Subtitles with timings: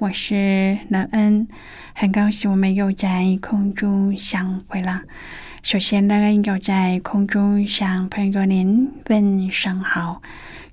[0.00, 1.46] 我是乐恩，
[1.94, 5.02] 很高兴我们又在空中相会了。
[5.62, 10.22] 首先，乐恩要在空中向朋友您问声好，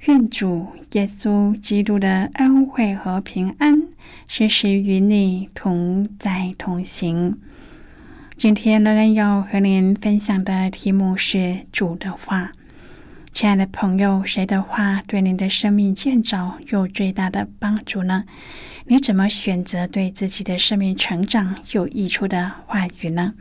[0.05, 3.89] 愿主耶稣基督的恩惠和平安
[4.29, 7.37] 时时与你同在同行。
[8.37, 12.53] 今天，乐恩要和您分享的题目是主的话。
[13.37, 18.23] 亲爱的朋友，谁的话对您的生命建造有最大的帮助呢？
[18.87, 23.35] 你怎么选择对自己的生命成长有益处的话语呢？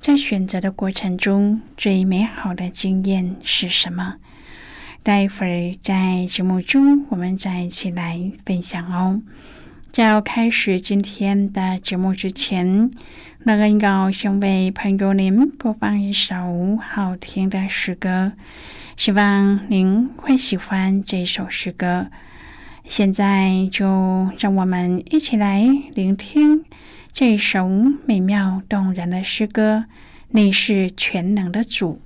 [0.00, 4.16] 在选择的过程中，最美好的经验是什么？
[5.04, 9.22] 待会儿在节目中，我们再一起来分享哦。
[9.92, 12.90] 在要开始今天的节目之前，
[13.42, 18.32] 那个要先为朋友您播放一首好听的诗歌。
[18.98, 22.08] 希望您会喜欢这首诗歌。
[22.84, 25.62] 现在就让我们一起来
[25.94, 26.66] 聆听
[27.14, 27.66] 这首
[28.04, 29.86] 美妙动人的诗歌。
[30.28, 32.02] 你是全能的主。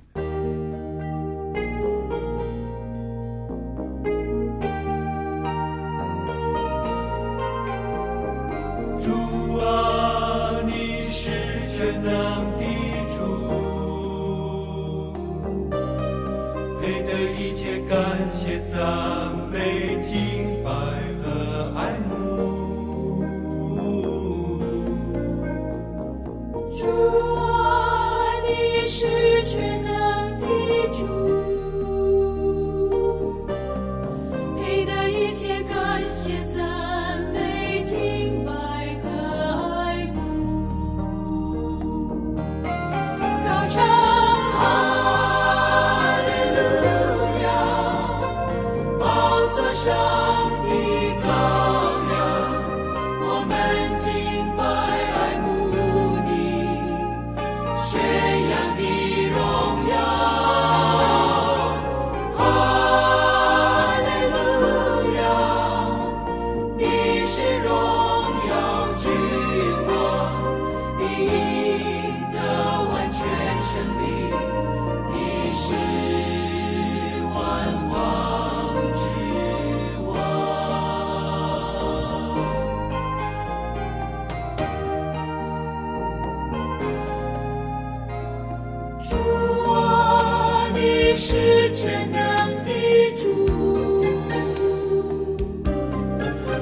[91.27, 92.21] 是全能
[92.63, 92.69] 的
[93.17, 93.47] 主，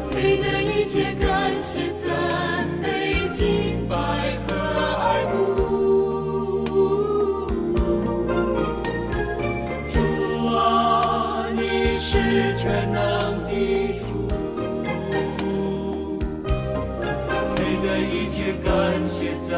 [0.10, 3.96] 配得一切感谢、赞美、敬拜
[4.48, 4.56] 和
[5.02, 5.36] 爱慕。
[9.86, 10.00] 主
[10.56, 13.52] 啊，你是全能的
[14.00, 14.30] 主，
[17.54, 18.72] 配得一切感
[19.06, 19.52] 谢、赞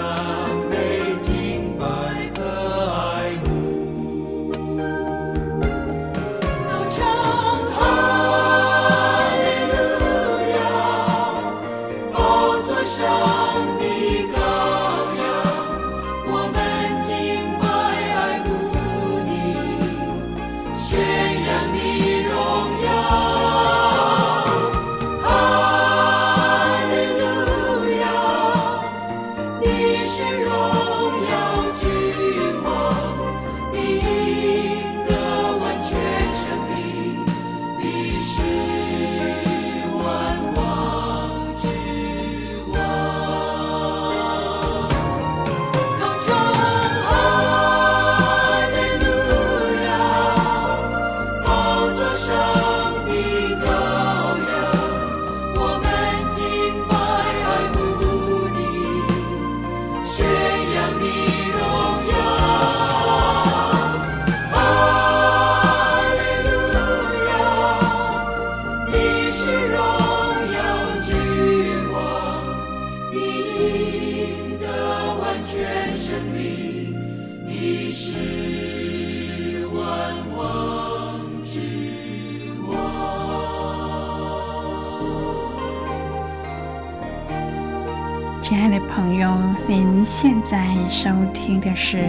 [88.47, 92.07] 亲爱的朋友，您现在收听的是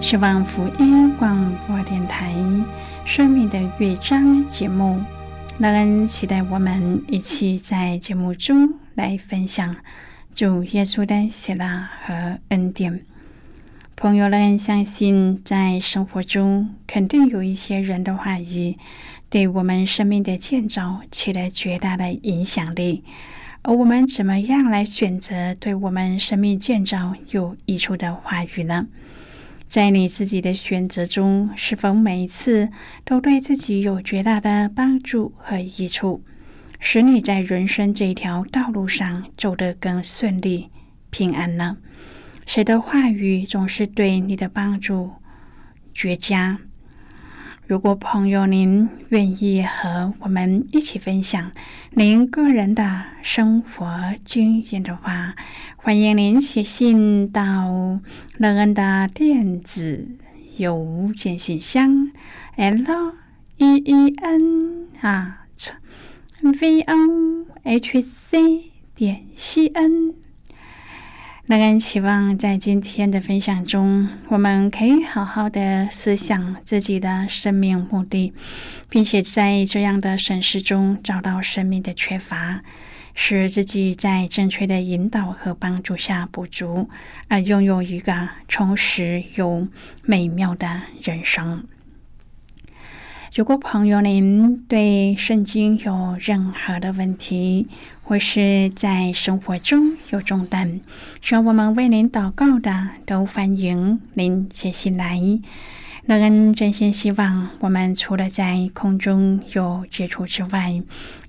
[0.00, 2.32] 希望福音广播电台
[3.04, 4.98] 《生命的乐章》节目。
[5.58, 9.76] 乐恩期待我们一起在节目中来分享
[10.34, 13.02] 主耶稣的喜乐和恩典。
[13.96, 18.78] 朋友，乐恩相信，在生活中肯定有一些人的话语，
[19.28, 23.04] 对我们生命的建造起了绝大的影响力。
[23.68, 28.86] 而我们怎么样来选择对我们生命建造有益处的话语呢？
[29.66, 32.68] 在你自己的选择中，是否每一次
[33.04, 36.22] 都对自己有绝大的帮助和益处，
[36.78, 40.70] 使你在人生这条道路上走得更顺利、
[41.10, 41.78] 平安呢？
[42.46, 45.10] 谁的话语总是对你的帮助
[45.92, 46.60] 绝佳？
[47.68, 51.50] 如果朋友您愿意和我们一起分享
[51.90, 55.34] 您个人的生活经验的话，
[55.74, 58.00] 欢迎您写信到
[58.38, 60.06] 乐恩的电子
[60.58, 62.12] 邮件信箱
[62.54, 63.14] ：l
[63.56, 65.46] e e n 啊
[66.42, 70.25] ，v o h c 点 c n。
[71.48, 78.32] 乐恩期望在今天的分享中，我们可以好好的思想自己的生命目的，
[78.88, 82.62] 并且在这样的审视中找到生命的缺乏，
[83.14, 86.90] 使自己在正确的引导和帮助下补足，
[87.28, 89.68] 而拥有一个充实又
[90.02, 91.64] 美妙的人生。
[93.36, 97.68] 如果朋友您对圣经有任何的问题，
[98.08, 100.80] 或是在生活中有重担，
[101.20, 105.18] 需要我们为您祷告的，都欢迎您写信来。
[106.04, 110.80] 乐恩真心希望，我们除了在空中有接触之外，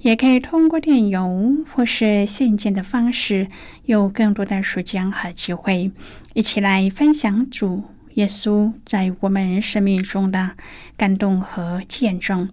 [0.01, 3.47] 也可以通过电邮或是信件的方式，
[3.85, 5.91] 有更多的时间和机会，
[6.35, 10.51] 一起来分享主耶稣在我们生命中的
[10.95, 12.47] 感动和见证。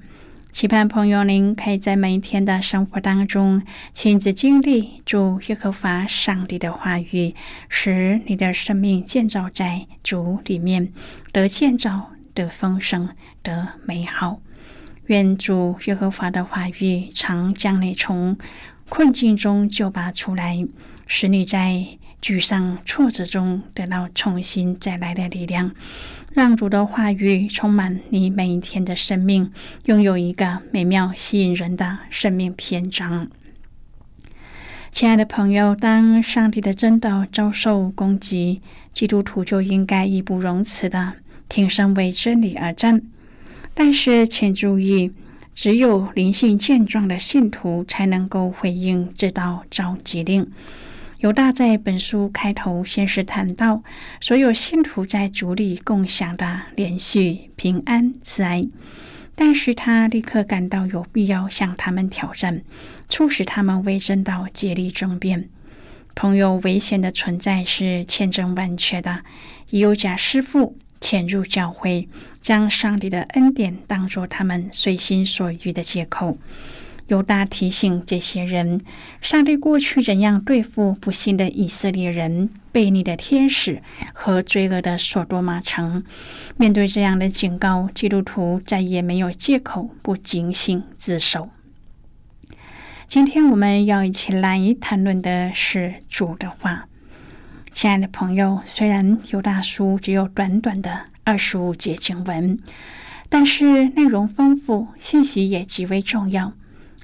[0.55, 3.61] 期盼朋友，您可以在每一天的生活当中
[3.93, 7.35] 亲自经历主耶和华上帝的话语，
[7.69, 10.93] 使你的生命建造在主里面，
[11.33, 13.09] 得建造、得丰盛、
[13.43, 14.41] 得美好。
[15.07, 18.39] 愿主耶和华的话语常将你从
[18.89, 20.65] 困境中救拔出来，
[21.09, 21.85] 使你在
[22.23, 25.73] 沮丧、挫折中得到重新再来的力量。
[26.35, 29.53] 让主的话语充满你每一天的生命，
[29.85, 33.29] 拥有一个美妙、吸引人的生命篇章。
[34.91, 38.61] 亲爱的朋友，当上帝的真道遭受攻击，
[38.93, 41.13] 基督徒就应该义不容辞的
[41.49, 43.01] 挺身为真理而战。
[43.73, 45.13] 但是，请注意，
[45.55, 50.51] 只有灵性健壮的信徒才能够回应这道召集令。
[51.25, 53.83] 犹大在本书开头先是谈到
[54.21, 58.61] 所有信徒在主里共享的连续平安慈爱，
[59.35, 62.63] 但是他立刻感到有必要向他们挑战，
[63.09, 65.49] 促使他们威震到竭力争辩。
[66.15, 69.25] 朋友，危险的存在是千真万确的，
[69.71, 72.07] 有假师傅潜入教会，
[72.43, 76.37] 将上帝的恩典当作他们随心所欲的借口。
[77.09, 78.81] 犹大提醒这些人：
[79.21, 83.83] 上帝过去怎样对付不幸的以色列人、悖逆的天使
[84.15, 86.03] 和罪恶的索多玛城。
[86.57, 91.51] 面对这样的警告，基督徒再也没有借口不警醒自首。
[93.07, 96.89] 今天我们要一起来谈论的是主的话。
[97.71, 102.59] 亲爱的朋友，虽然犹大书只有短短的二十五节经文，
[103.29, 106.55] 但是内容丰富，信息也极为重要。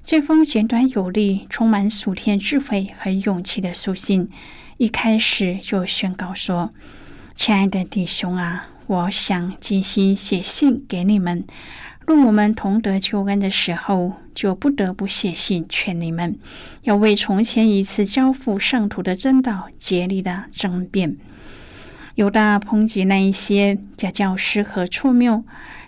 [0.03, 4.29] 这封简短有力、充满属天智慧和勇气的书信，
[4.79, 6.73] 一开始就宣告说
[7.37, 11.45] ：“亲爱的弟兄啊，我想精心写信给你们。
[12.07, 16.37] 若我们同得救恩的时候，就不得不写信劝你们，
[16.83, 21.17] 要为从前一次交付圣徒的真道竭力的争辩。”
[22.17, 25.45] 犹大抨击那一些假教师和错谬，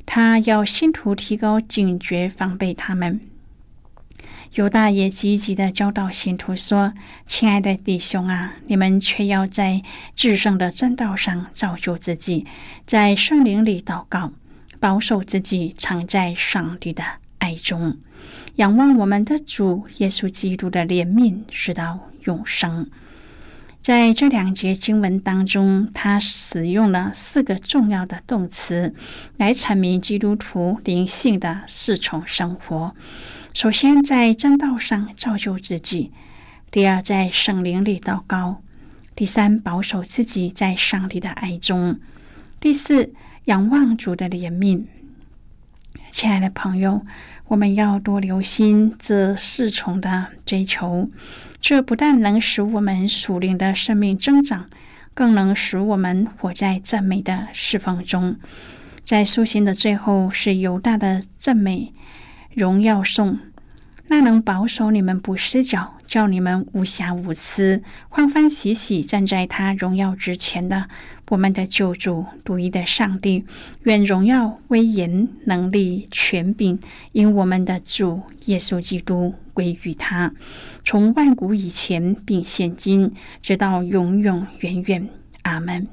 [0.06, 3.20] 他要信徒提高警觉，防备他们。
[4.54, 6.92] 犹大也积极的教导信徒说
[7.26, 9.80] ：“亲爱的弟兄啊，你们却要在
[10.14, 12.46] 至圣的正道上造就自己，
[12.84, 14.32] 在圣灵里祷告，
[14.78, 17.02] 保守自己，藏在上帝的
[17.38, 17.96] 爱中，
[18.56, 22.90] 仰望我们的主耶稣基督的怜悯，直到永生。”
[23.80, 28.94] 在这两节经文当中，他使用了四个重要的动词
[29.38, 32.94] 来阐明基督徒灵性的四重生活。
[33.54, 36.10] 首先，在正道上造就自己；
[36.70, 38.62] 第二，在圣灵里祷告；
[39.14, 41.96] 第三，保守自己在上帝的爱中；
[42.58, 43.12] 第四，
[43.44, 44.84] 仰望主的怜悯。
[46.10, 47.04] 亲爱的朋友，
[47.48, 51.10] 我们要多留心这四重的追求，
[51.60, 54.70] 这不但能使我们属灵的生命增长，
[55.12, 58.36] 更能使我们活在赞美的释放中。
[59.04, 61.92] 在书信的最后是犹大的赞美
[62.54, 63.38] 荣耀颂。
[64.08, 70.88] 那能保守你们不失脚，叫你们无瑕无疵，欢欢喜喜站在他荣耀之前的
[71.30, 73.46] 我们的救主独一的上帝，
[73.84, 76.78] 愿荣耀、威严、能力、权柄，
[77.12, 80.34] 因我们的主耶稣基督归于他，
[80.84, 85.08] 从万古以前并现今，直到永永远远。
[85.42, 85.88] 阿门。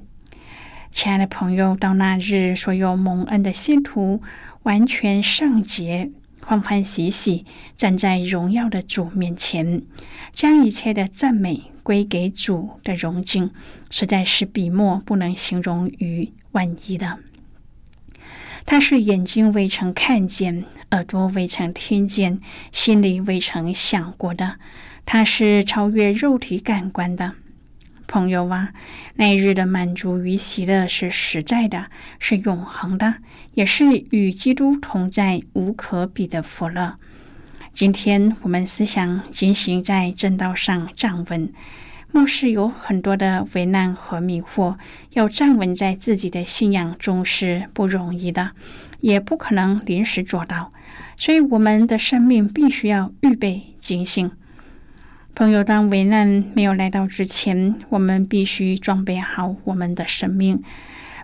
[0.91, 4.21] 亲爱的朋友，到那日，所有蒙恩的信徒
[4.63, 6.11] 完全圣洁。
[6.49, 7.45] 欢欢喜喜
[7.77, 9.83] 站在荣耀的主面前，
[10.31, 13.51] 将一切的赞美归给主的荣景，
[13.91, 17.19] 实在是笔墨不能形容于万一的。
[18.65, 22.41] 他是眼睛未曾看见，耳朵未曾听见，
[22.71, 24.55] 心里未曾想过的。
[25.05, 27.35] 他是超越肉体感官的。
[28.09, 28.73] 朋友啊，
[29.17, 31.85] 那日的满足与喜乐是实在的，
[32.19, 33.13] 是永恒的，
[33.53, 36.95] 也是与基督同在、无可比的福乐。
[37.71, 41.53] 今天我们思想进行在正道上站稳，
[42.11, 44.77] 末世有很多的危难和迷惑，
[45.11, 48.53] 要站稳在自己的信仰中是不容易的，
[49.01, 50.73] 也不可能临时做到，
[51.15, 54.31] 所以我们的生命必须要预备警醒。
[55.39, 60.61] 朋友，当危难没有来到之前，我们必须装备好我们的生命。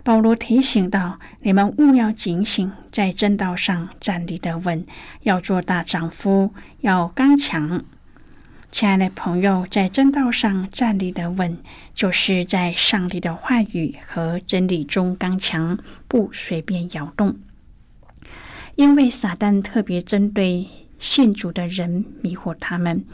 [0.02, 4.86] 保罗提醒道：“你们务要警醒，在正道上站立得稳，
[5.24, 7.84] 要做大丈夫，要刚强。”
[8.72, 11.58] 亲爱的朋友，在正道上站立得稳，
[11.94, 17.36] 就是在上帝的话语和真理中刚强，不随便摇动。
[18.76, 20.66] 因为撒旦特别针对
[20.98, 23.04] 信主的人，迷惑他们。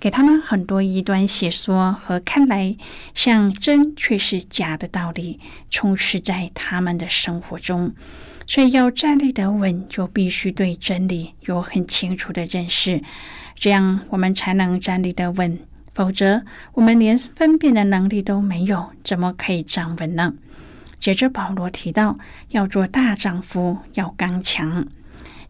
[0.00, 2.76] 给他们很多异端邪说和看来
[3.14, 5.40] 像真却是假的道理
[5.70, 7.92] 充斥在他们的生活中，
[8.46, 13.02] 所以要站立得稳，就必须对真理有很清楚的认识，
[13.56, 15.58] 这样我们才能站立得稳。
[15.92, 16.42] 否则，
[16.74, 20.32] 我们连分辨的能力都没有，怎么可以站稳呢？
[21.00, 22.16] 接着，保罗提到
[22.50, 24.86] 要做大丈夫，要刚强。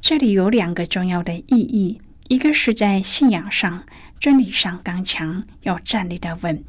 [0.00, 3.84] 这里有两个重要的意义，一个是在信仰上。
[4.20, 6.64] 真理上刚强，要站立得稳。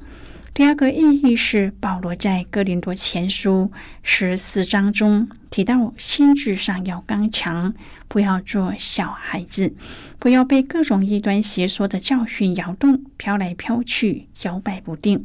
[0.53, 3.71] 第二个意义是，保罗在哥林多前书
[4.03, 7.73] 十四章中提到，心智上要刚强，
[8.07, 9.73] 不要做小孩子，
[10.19, 15.23] 不要被各种异端邪说的教训摇动、飘来飘去、摇摆不定，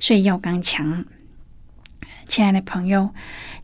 [0.00, 1.04] 所以要刚强。
[2.28, 3.10] 亲爱的朋友，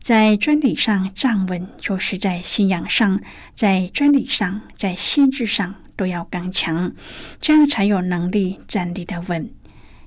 [0.01, 3.21] 在真理上站稳，就是在信仰上，
[3.53, 5.75] 在真理上，在心智上。
[5.97, 6.93] 都要刚强，
[7.39, 9.49] 这样才有能力站立的稳。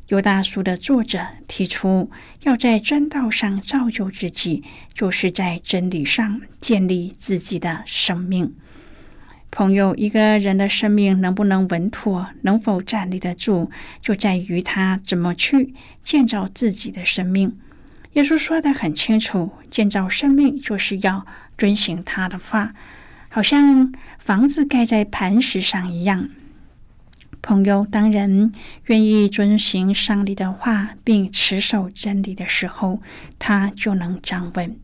[0.09, 2.11] 犹大书的作者提出，
[2.43, 4.63] 要在真道上造就自己，
[4.93, 8.55] 就是在真理上建立自己的生命。
[9.51, 13.71] 朋友，一个人的生命能不能稳妥，能否站立得住，
[14.03, 15.73] 就在于他怎么去
[16.03, 17.57] 建造自己的生命。
[18.19, 21.25] 耶稣说的很清楚，建造生命就是要
[21.57, 22.75] 遵行他的话。
[23.31, 26.29] 好像房子盖在磐石上一样。
[27.41, 28.51] 朋友，当人
[28.87, 33.01] 愿意遵行上帝的话，并持守真理的时候，
[33.39, 34.77] 他就能站稳。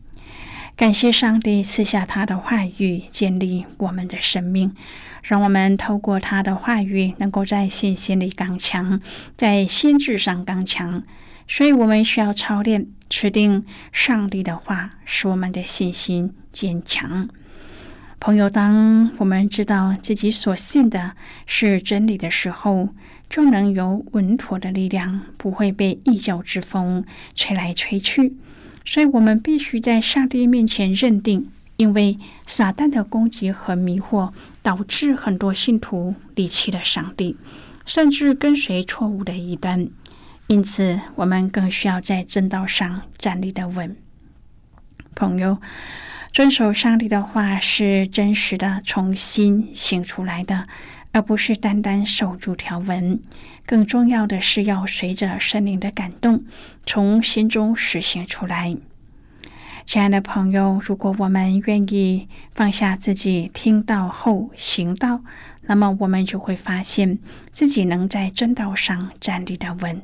[0.77, 4.73] 感谢上帝赐下他的话语，建立我们的生命，
[5.21, 9.01] 让我们透过他的话语，能够在信心里刚强，
[9.35, 11.03] 在心智上刚强。
[11.47, 17.29] 所以，我们需要操练持定上帝的话，使我们的信心坚强。
[18.19, 21.11] 朋友，当我们知道自己所信的
[21.45, 22.89] 是真理的时候，
[23.29, 28.33] 就能有稳妥的力量，不会被异教之风吹来吹去。
[28.83, 34.31] 所以，我们必须在上帝面前认定，因为撒旦的攻击和迷惑，
[34.63, 37.37] 导致很多信徒离弃了上帝，
[37.85, 39.87] 甚至跟随错误的一端。
[40.47, 43.95] 因此，我们更需要在正道上站立的稳。
[45.15, 45.57] 朋友。
[46.31, 50.67] 遵守上帝的话是真实的，从心醒出来的，
[51.13, 53.21] 而不是单单守住条文。
[53.65, 56.43] 更重要的是要随着神灵的感动，
[56.85, 58.75] 从心中实行出来。
[59.85, 65.21] 亲爱的朋友，如果我们愿意放下自己听到后行道，
[65.61, 67.17] 那么我们就会发现
[67.53, 70.01] 自己能在正道上站立的稳。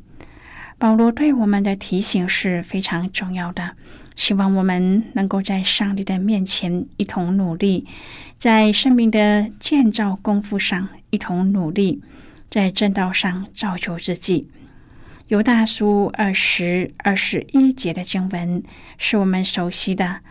[0.81, 3.75] 保罗对我们的提醒是非常重要的，
[4.15, 7.85] 希望我们能够在上帝的面前一同努力，
[8.39, 12.01] 在生命的建造功夫上一同努力，
[12.50, 14.50] 在正道上造就自己。
[15.27, 18.63] 犹大书二十二十一节的经文
[18.97, 20.21] 是我们熟悉的。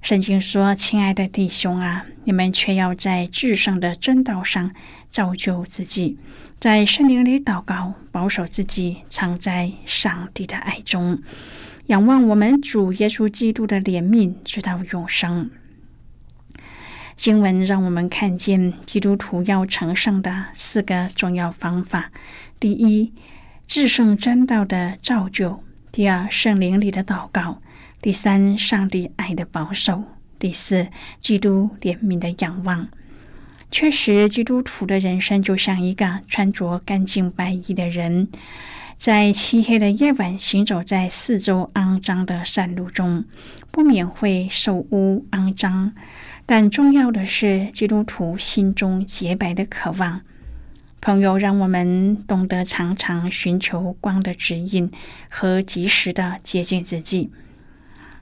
[0.00, 4.70] 圣经说：“亲爱的弟兄啊，你们却要在至圣的真道上
[5.10, 6.16] 造就自己。”
[6.60, 11.22] 在圣灵里祷告，保守自己，藏在上帝的爱中，
[11.86, 15.50] 仰望我们主耶稣基督的怜悯，直到永生。
[17.16, 22.12] 经文让我们看见基督徒要成圣的四个重要方法：
[22.58, 23.14] 第一，
[23.66, 27.62] 至圣真道的造就；第二，圣灵里的祷告；
[28.02, 30.02] 第三，上帝爱的保守；
[30.38, 30.88] 第四，
[31.20, 32.86] 基督怜悯的仰望。
[33.70, 38.28] 确实，基督徒的人生就像一个穿着干净白衣的人，
[38.96, 43.24] 在漆黑的夜晚行走在四周肮脏的山路中，
[43.70, 45.92] 不免会受污肮脏。
[46.46, 50.22] 但重要的是，基督徒心中洁白的渴望。
[51.00, 54.90] 朋友，让我们懂得常常寻求光的指引
[55.30, 57.30] 和及时的接近自己。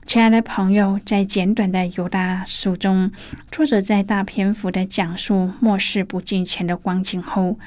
[0.09, 3.11] 亲爱的朋友，在简短的犹大书中，
[3.51, 7.59] 作者在大篇幅的讲述末世不敬虔的光景后，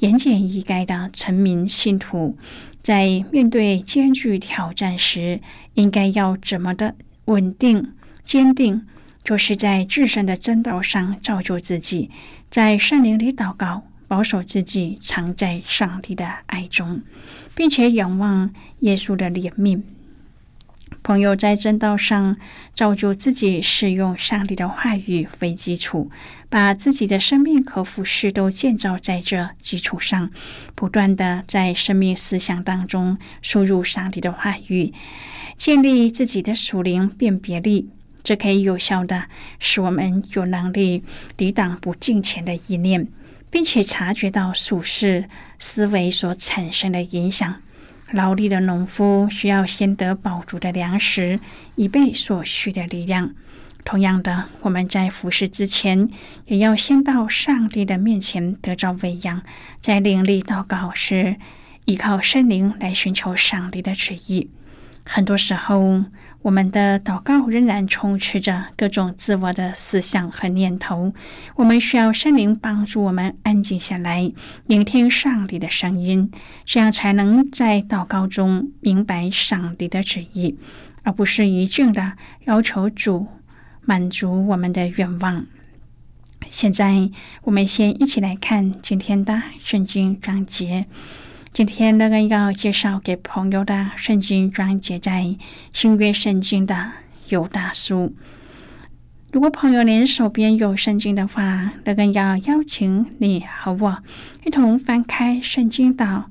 [0.00, 2.36] 言简意赅的陈明信徒
[2.82, 5.40] 在面对艰巨挑战时，
[5.74, 6.96] 应该要怎么的
[7.26, 7.92] 稳定
[8.24, 8.84] 坚定，
[9.22, 12.10] 就是在至圣的正道上造就自己，
[12.50, 17.02] 在圣灵里祷告，保守自己，藏在上帝的爱中，
[17.54, 19.80] 并且仰望耶稣的怜悯。
[21.04, 22.34] 朋友在正道上
[22.74, 26.10] 造就自己，是用上帝的话语为基础，
[26.48, 30.30] 把自己的生命和服饰都建造在这基础上，
[30.74, 34.94] 不断的在生命思想当中输入上帝的话语，
[35.58, 37.90] 建立自己的属灵辨别力，
[38.22, 39.24] 这可以有效的
[39.58, 41.04] 使我们有能力
[41.36, 43.06] 抵挡不敬虔的意念，
[43.50, 47.56] 并且察觉到属世思维所产生的影响。
[48.12, 51.40] 劳力的农夫需要先得饱足的粮食，
[51.74, 53.34] 以备所需的力量。
[53.84, 56.08] 同样的，我们在服侍之前，
[56.46, 59.42] 也要先到上帝的面前得着喂养。
[59.80, 61.36] 在灵里祷告时，
[61.84, 64.48] 依靠圣灵来寻求上帝的旨意。
[65.06, 66.02] 很多时候，
[66.40, 71.12] 我们的祷告仍然充斥着各种自我的思想和念头。
[71.56, 74.32] 我们需要圣灵帮助我们安静下来，
[74.66, 76.30] 聆听上帝的声音，
[76.64, 80.56] 这样才能在祷告中明白上帝的旨意，
[81.02, 82.14] 而不是一劲的
[82.46, 83.26] 要求主
[83.82, 85.46] 满足我们的愿望。
[86.48, 87.10] 现在，
[87.42, 90.86] 我们先一起来看今天的圣经章节。
[91.54, 95.36] 今天那个要介绍给朋友的圣经章节在
[95.72, 96.90] 新约圣经的
[97.28, 98.12] 犹大书。
[99.30, 104.02] 如果朋友您手边有圣经的话，那个要邀请你和我
[104.44, 106.28] 一同翻开圣经到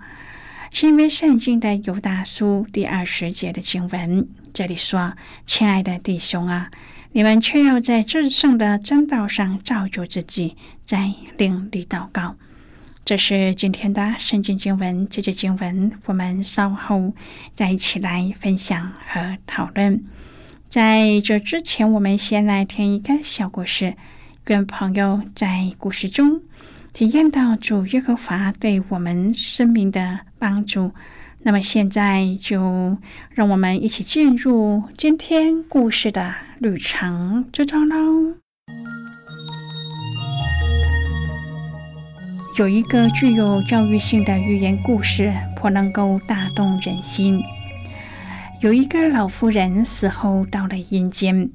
[0.71, 4.27] 新约圣经的犹大书第二十节的经文。
[4.53, 5.13] 这里说
[5.47, 6.69] ：“亲爱的弟兄啊，
[7.13, 12.35] 你们却要在至圣的真道上造就自己，在灵里祷告。”
[13.05, 17.13] 这是今天的圣经经文，这节经文我们稍后
[17.53, 20.05] 再一起来分享和讨论。
[20.69, 23.95] 在这之前，我们先来听一个小故事，
[24.47, 26.41] 愿朋友在故事中
[26.93, 30.91] 体验到主耶和华对我们生命的帮助。
[31.41, 32.97] 那么现在就
[33.31, 38.37] 让我们一起进入今天故事的旅程之中喽。
[42.59, 47.41] 有一个具有教育性的寓言故事，颇能够打动人心。
[48.61, 51.49] 有一个老妇人死后到了阴间，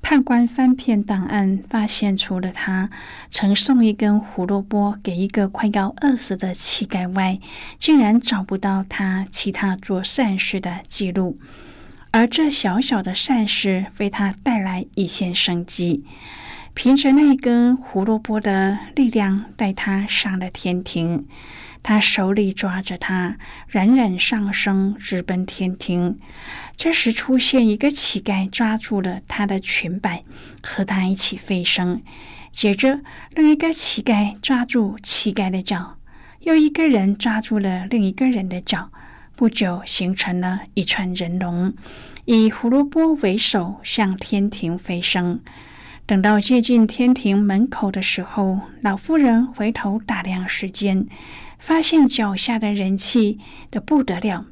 [0.00, 2.88] 判官翻遍档案，发现除了他
[3.30, 7.40] 曾送一根胡萝卜给一个快要饿死的乞丐外，
[7.76, 11.36] 竟然找不到他其他做善事的记录。
[12.12, 16.04] 而这小小的善事为他带来一线生机。
[16.74, 21.26] 凭着那根胡萝卜的力量带他上了天庭。
[21.84, 23.36] 他手里抓着它，
[23.68, 26.18] 冉冉上升，直奔天庭。
[26.76, 30.24] 这时出现一个乞丐，抓住了他的裙摆，
[30.62, 32.02] 和他一起飞升。
[32.50, 33.00] 接着，
[33.34, 35.98] 另一个乞丐抓住乞丐的脚，
[36.40, 38.90] 又一个人抓住了另一个人的脚。
[39.36, 41.74] 不久，形成了一串人龙，
[42.24, 45.40] 以胡萝卜为首，向天庭飞升。
[46.06, 51.06] 等到接近天庭门口的时候，老妇人回头打量时间。
[51.58, 53.38] 发现脚下的人气
[53.70, 54.44] 的不得了，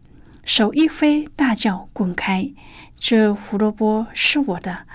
[0.46, 2.50] 手一挥，大叫：“滚开！
[2.96, 4.86] 这胡萝卜是我的。”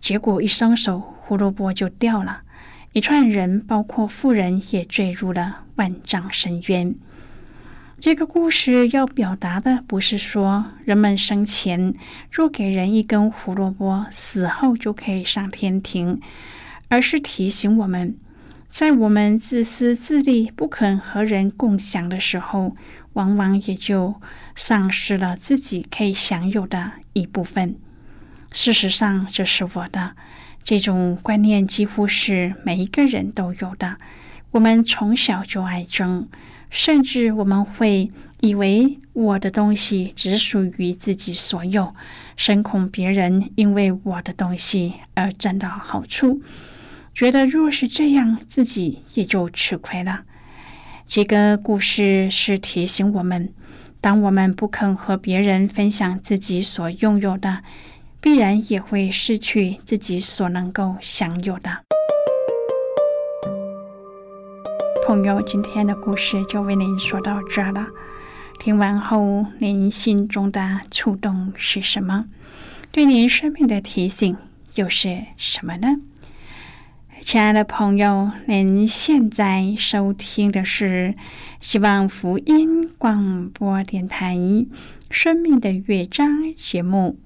[0.00, 2.44] 结果一松手，胡萝卜就掉了。
[2.92, 6.94] 一串人，包括妇人，也坠入了万丈深渊。
[8.00, 11.92] 这个故事要表达的，不是说人们生前
[12.32, 16.18] 若给人一根胡萝卜，死后就可以上天庭，
[16.88, 18.16] 而是提醒我们。
[18.70, 22.74] 在我们自私自利、不肯和人共享的时候，
[23.12, 24.14] 往往也就
[24.56, 27.76] 丧失了自己可以享有的一部分。
[28.50, 30.12] 事实上，这是我的
[30.62, 33.98] 这种观念，几乎是每一个人都有的。
[34.52, 36.28] 我们从小就爱争，
[36.70, 41.94] 甚至我们会以为我的东西只属于自己所有，
[42.36, 46.40] 深恐别人因为我的东西而占到好处。
[47.12, 50.22] 觉得若是这样，自己也就吃亏了。
[51.04, 53.52] 这个故事是提醒我们：
[54.00, 57.62] 当我们不肯和别人分享自己所拥有的，
[58.20, 61.89] 必然也会失去自己所能够享有的。
[65.06, 67.86] 朋友，今天的故事就为您说到这了。
[68.58, 72.26] 听完后，您心中的触动是什么？
[72.92, 74.36] 对您生命的提醒
[74.74, 75.96] 又是什么呢？
[77.20, 81.14] 亲爱的朋友，您现在收听的是
[81.60, 84.36] 希望福音广播电台
[85.10, 87.18] 《生命的乐章》节目。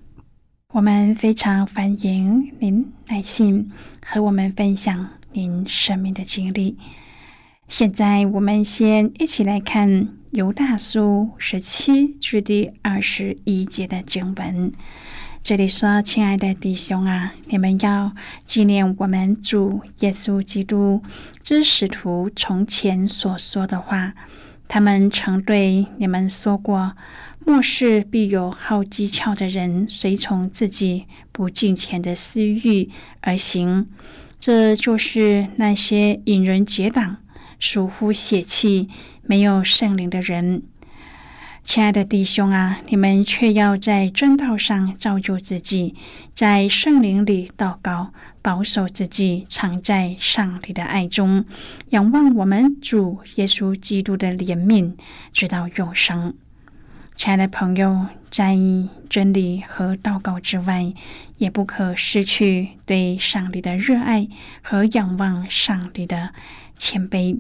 [0.73, 3.71] 我们非常欢迎您来信
[4.05, 6.77] 和我们分享您生命的经历。
[7.67, 9.89] 现在，我们先一起来看
[10.33, 14.71] 《犹大书》十七至第二十一节的经文。
[15.43, 18.13] 这里说：“亲爱的弟兄啊，你们要
[18.45, 21.03] 纪念我们主耶稣基督
[21.43, 24.15] 之使徒从前所说的话。
[24.69, 26.93] 他们曾对你们说过：
[27.45, 32.91] 末世必有好机巧的人随从自己不敬虔的私欲
[33.23, 33.89] 而行。
[34.39, 37.17] 这就是那些引人结党、
[37.59, 38.89] 疏忽血气、
[39.23, 40.63] 没有圣灵的人。”
[41.65, 45.95] 亲爱的弟兄啊，你们却要在正道上造就自己，
[46.35, 48.13] 在圣灵里祷告，
[48.43, 51.47] 保守自己，藏在上帝的爱中，
[51.89, 54.93] 仰望我们主耶稣基督的怜悯，
[55.33, 56.35] 直到永生。
[57.17, 58.59] 亲爱的朋友，在
[59.09, 60.93] 真理和祷告之外，
[61.39, 64.29] 也不可失去对上帝的热爱
[64.61, 66.35] 和仰望上帝的
[66.77, 67.39] 谦卑。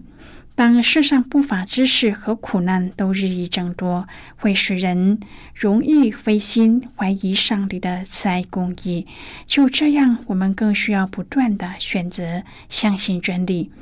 [0.57, 5.19] 当世上不法之事和苦难都日益增多，会使人
[5.53, 9.05] 容易灰心，怀疑上帝的慈爱公义。
[9.47, 13.73] 就这样，我们更需要不断的选择相信真理，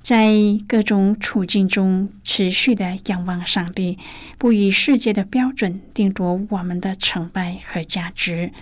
[0.00, 0.32] 在
[0.66, 3.98] 各种处境中持续的仰望上帝，
[4.38, 8.52] 不以世界的标准定夺我们的成败和价值。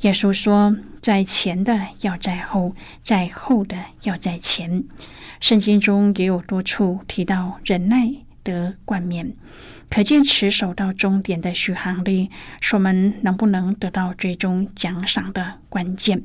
[0.00, 4.84] 耶稣说：“在前的要在后，在后的要在前。”
[5.40, 8.10] 圣经中也有多处提到忍耐
[8.42, 9.34] 的冠冕，
[9.90, 16.22] 可见持守到终点的续航力是我们能不能得到最终奖赏的关键。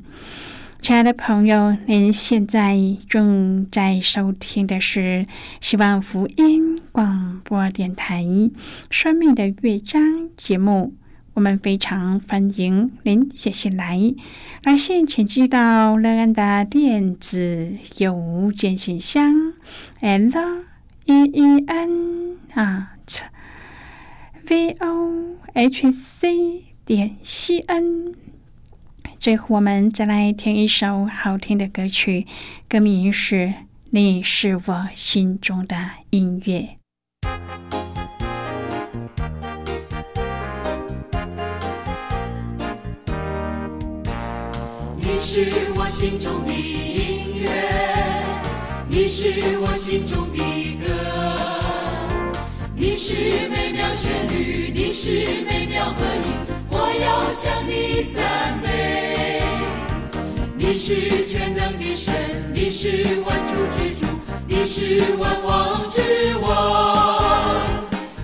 [0.80, 5.26] 亲爱的朋友，您现在正在收听的是
[5.60, 8.22] 希望福音广播电台
[8.90, 10.02] 《生命的乐章》
[10.36, 10.94] 节目。
[11.36, 14.00] 我们非常欢迎您写信来，
[14.64, 19.52] 来信请寄到乐安的电子邮件信箱
[20.00, 20.64] ，l
[21.04, 22.96] e e n 啊
[24.48, 28.14] ，v o h c 点 c n。
[29.18, 32.26] 最后，我们再来听一首好听的歌曲，
[32.66, 33.34] 歌名是
[33.90, 35.76] 《你是我心中的
[36.08, 36.60] 音乐》。
[45.28, 47.50] 是我心中的音乐，
[48.88, 50.38] 你是我心中的
[50.76, 50.86] 歌，
[52.76, 56.30] 你是美妙旋律，你是美妙和音，
[56.70, 59.42] 我要向你赞美。
[60.56, 62.14] 你是全能的神，
[62.54, 64.06] 你是万主之主，
[64.46, 66.02] 你是万王之
[66.40, 67.66] 王。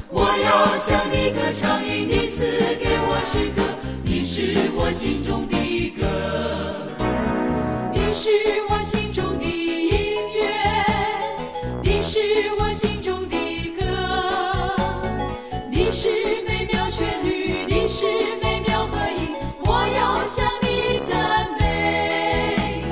[0.08, 2.46] 我要向你歌唱，因你赐
[2.78, 3.60] 给我诗歌，
[4.04, 6.06] 你是我心中的歌，
[8.22, 8.30] 是
[8.68, 10.46] 我心中的音乐，
[11.82, 12.20] 你是
[12.56, 13.36] 我心中的
[13.76, 13.84] 歌，
[15.68, 16.08] 你是
[16.46, 18.06] 美妙旋律，你是
[18.40, 22.84] 美妙合音，我要向你赞美。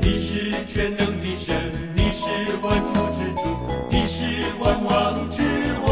[0.00, 1.52] 你是全能的神，
[1.96, 2.28] 你是
[2.62, 3.48] 万主之主，
[3.90, 4.22] 你是
[4.60, 5.42] 万王之
[5.84, 5.90] 王。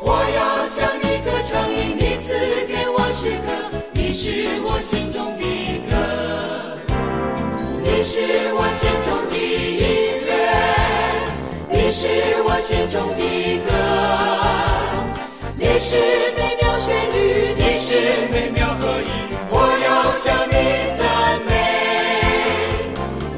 [0.00, 5.33] 我要向你歌唱，因你赐给我诗歌，你是我心中
[8.56, 10.30] 我心中的音乐，
[11.68, 12.06] 你是
[12.44, 13.68] 我心中的歌，
[15.56, 15.96] 你是
[16.36, 17.96] 美妙旋律，你是
[18.30, 19.10] 美妙和音，
[19.50, 20.54] 我要向你
[20.96, 21.02] 赞
[21.48, 21.50] 美。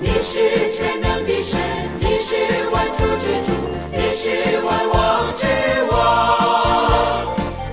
[0.00, 1.59] 你是全能的神，
[1.98, 2.37] 你是
[2.70, 3.52] 万主之主，
[3.92, 5.46] 你是万王之
[5.90, 5.94] 王。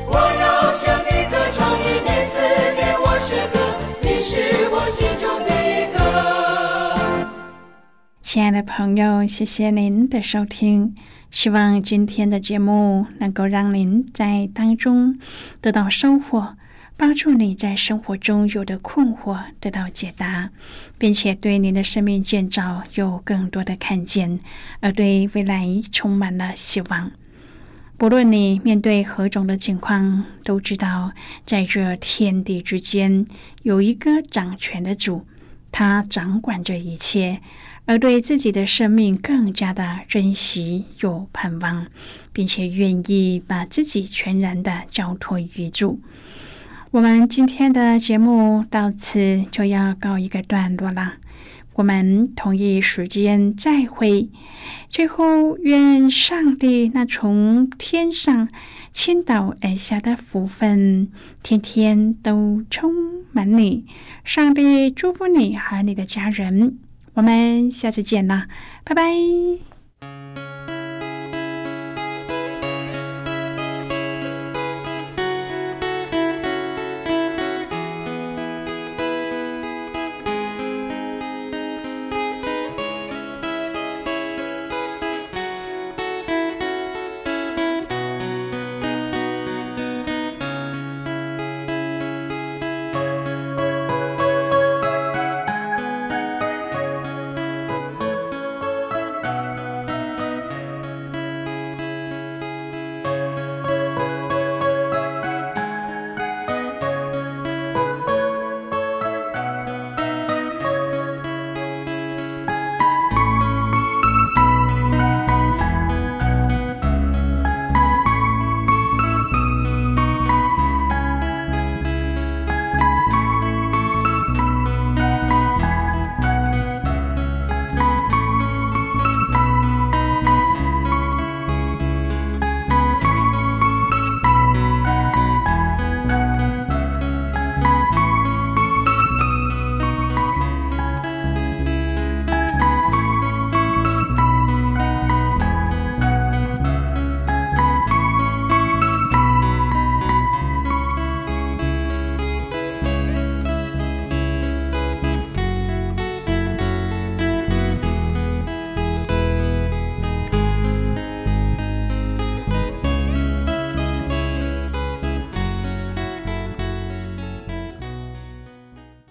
[0.08, 2.40] 我要向你歌唱，因你赐
[2.78, 3.60] 给我诗歌，
[4.00, 5.63] 你是我心中的。
[8.24, 10.96] 亲爱的朋友，谢谢您的收听。
[11.30, 15.20] 希望今天的节目能够让您在当中
[15.60, 16.56] 得到收获，
[16.96, 20.50] 帮助你在生活中有的困惑得到解答，
[20.98, 24.40] 并且对您的生命建造有更多的看见，
[24.80, 27.12] 而对未来充满了希望。
[27.98, 31.12] 不论你面对何种的情况，都知道
[31.46, 33.28] 在这天地之间
[33.64, 35.28] 有一个掌权的主，
[35.74, 37.42] 他掌管着一切。
[37.86, 41.88] 而对自己的生命更加的珍惜、有盼望，
[42.32, 46.00] 并且愿意把自己全然的交托于主。
[46.92, 51.14] 我们今天的节目到此就要告一个段落了，
[51.74, 54.30] 我们同一时间再会。
[54.90, 58.48] 最后，愿上帝那从天上
[58.92, 61.10] 倾倒而下的福分，
[61.42, 62.94] 天天都充
[63.32, 63.86] 满你。
[64.24, 66.78] 上帝祝福你和你的家人。
[67.14, 68.48] 我们下次见啦，
[68.84, 69.73] 拜拜。